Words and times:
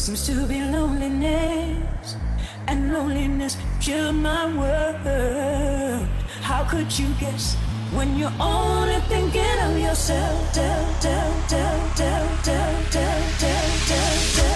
seems 0.00 0.24
to 0.24 0.46
be 0.46 0.62
loneliness, 0.62 2.16
and 2.66 2.90
loneliness 2.90 3.58
filled 3.82 4.14
my 4.14 4.46
world. 4.56 6.08
How 6.40 6.64
could 6.64 6.98
you 6.98 7.08
guess 7.20 7.54
when 7.92 8.16
you're 8.16 8.32
only 8.40 8.98
thinking 9.12 9.58
of 9.60 9.78
yourself? 9.78 10.54
Tell, 10.54 10.94
tell, 11.00 11.32
tell, 11.48 11.78
tell, 11.96 12.28
tell, 12.42 12.82
tell, 12.90 13.28
tell. 13.38 14.49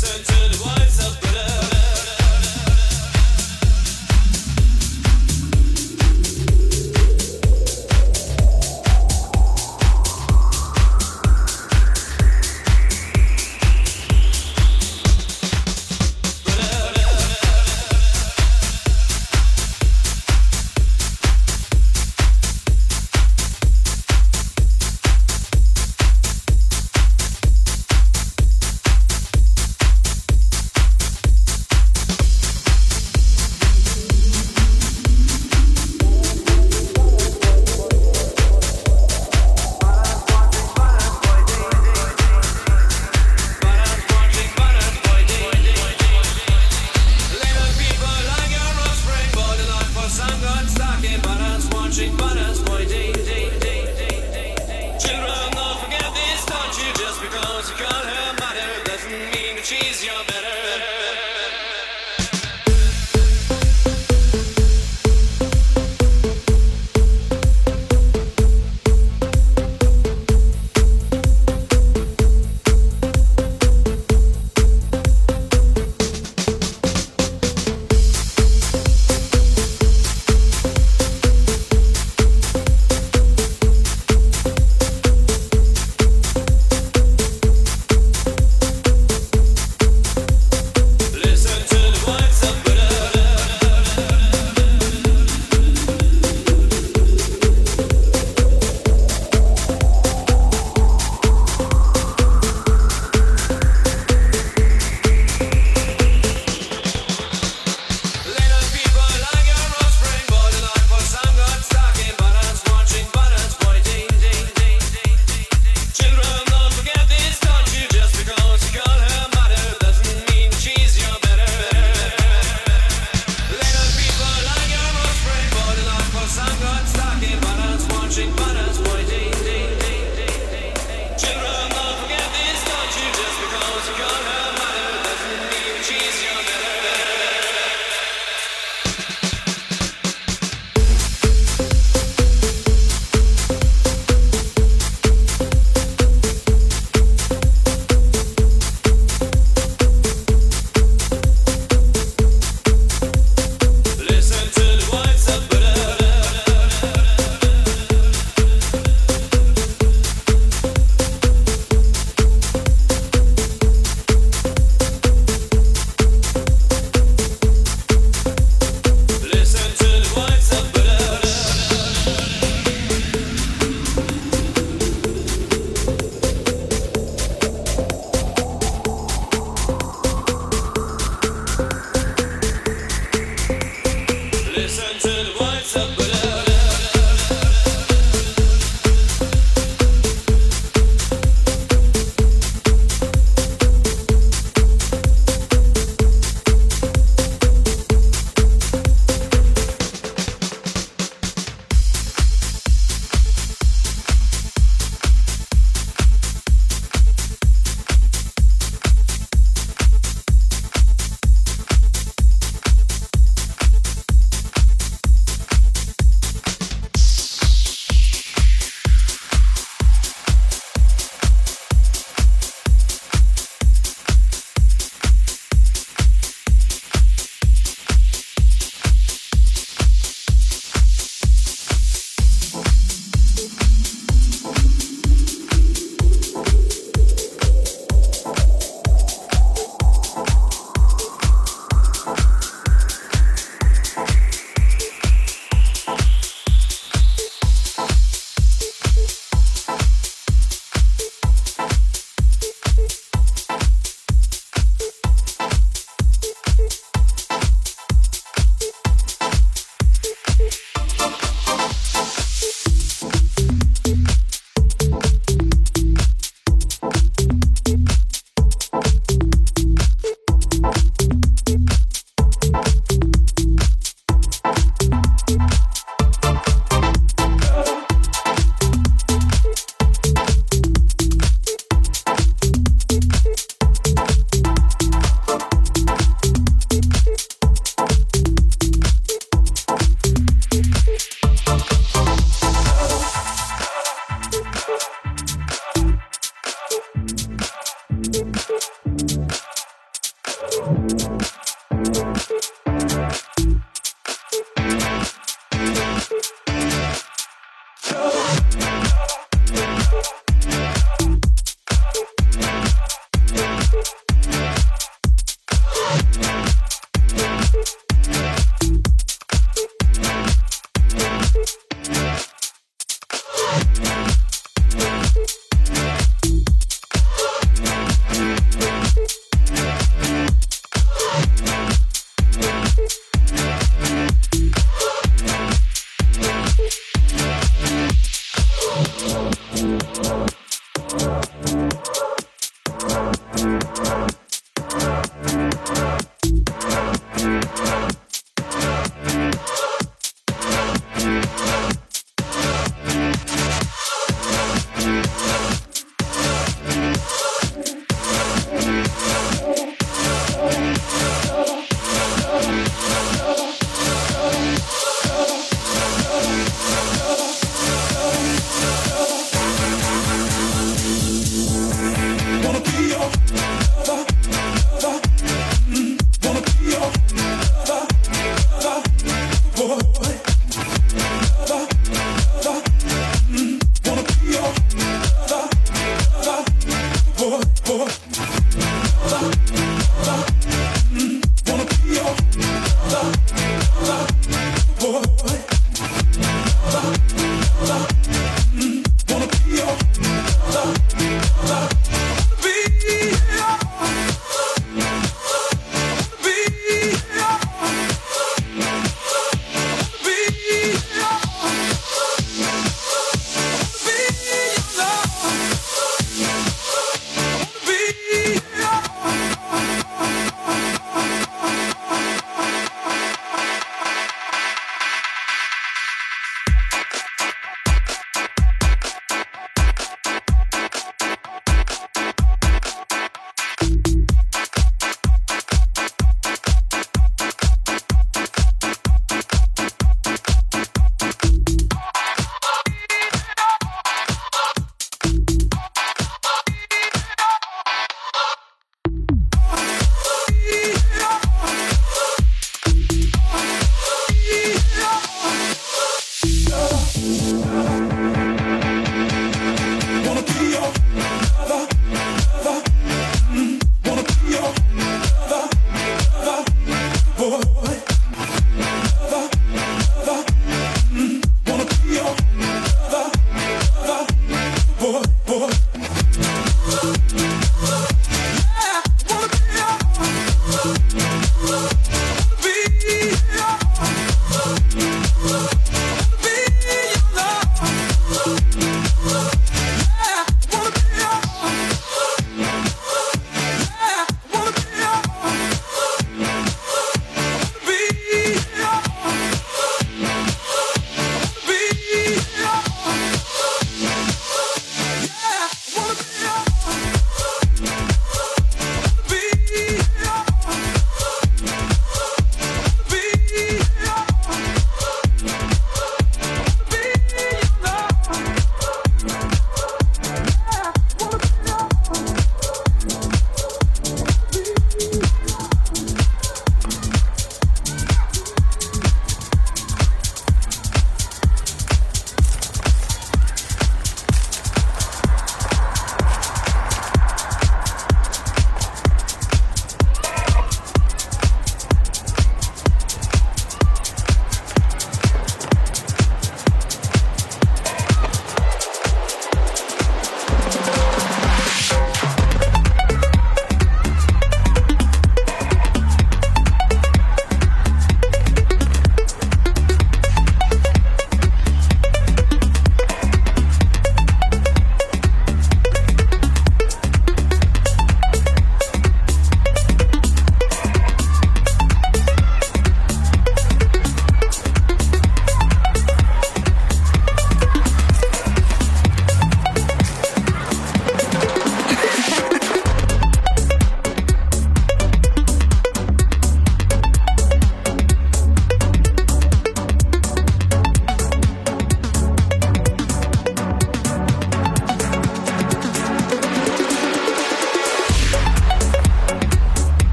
Turn 0.00 0.16
to 0.16 0.56
the 0.56 0.62
wives 0.64 1.06
of 1.06 1.20
the 1.20 1.26
love. 1.36 1.79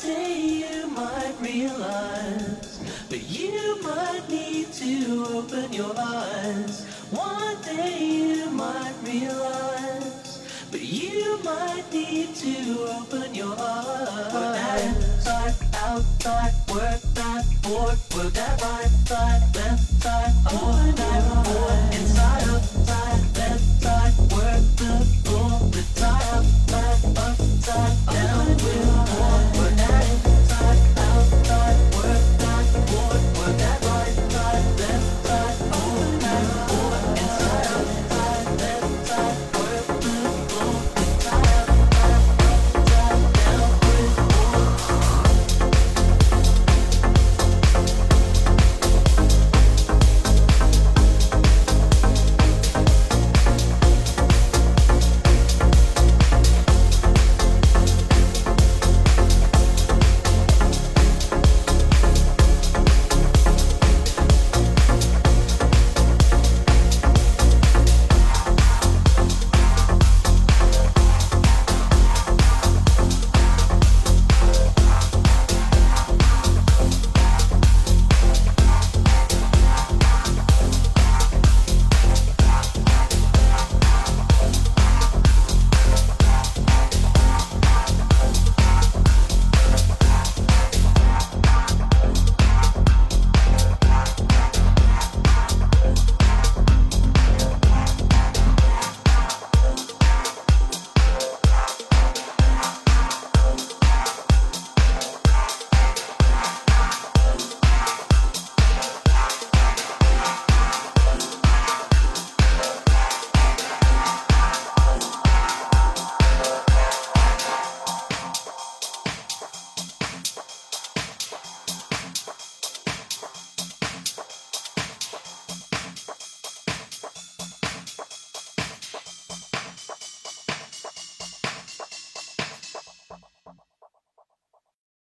day 0.00 0.64
you 0.64 0.86
might 0.88 1.34
realize 1.40 2.78
that 3.08 3.22
you 3.28 3.82
might 3.82 4.22
need 4.28 4.72
to 4.72 5.26
open 5.30 5.72
your 5.72 5.92
eyes. 5.98 6.86
One 7.10 7.60
day 7.62 7.98
you 8.04 8.50
might 8.50 8.94
realize 9.02 10.68
that 10.70 10.82
you 10.82 11.38
might 11.42 11.84
need 11.92 12.34
to 12.36 12.86
open 13.00 13.34
your 13.34 13.56
eyes. 13.58 14.34
Work 14.34 14.54
that 14.54 15.22
side, 15.22 15.54
outside, 15.74 16.54
work 16.70 17.00
that 17.14 17.44
board, 17.62 17.98
work 18.14 18.32
that 18.34 18.62
right 18.62 18.90
side, 19.06 19.42
left 19.56 19.82
side, 20.02 20.34
board, 20.44 20.96
that 20.96 21.44
board, 21.44 21.94
inside, 21.94 22.48
outside, 22.48 23.36
left 23.36 23.82
side, 23.82 24.18
work 24.32 24.62
the 24.76 25.27